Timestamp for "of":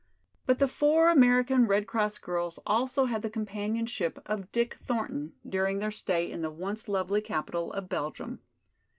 4.25-4.51, 7.71-7.87